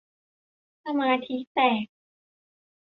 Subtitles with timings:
[0.83, 1.85] สมาธิแตก